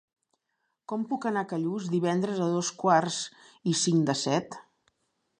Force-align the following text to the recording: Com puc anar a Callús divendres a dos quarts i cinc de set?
Com 0.91 1.01
puc 1.09 1.25
anar 1.31 1.43
a 1.43 1.47
Callús 1.51 1.89
divendres 1.95 2.41
a 2.45 2.47
dos 2.53 2.71
quarts 2.83 3.19
i 3.73 3.75
cinc 3.83 4.09
de 4.11 4.17
set? 4.23 4.57